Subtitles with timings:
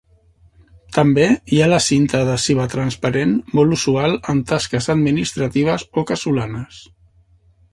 [0.95, 1.25] També
[1.55, 6.81] hi ha la cinta adhesiva transparent molt usual en tasques administratives o casolanes.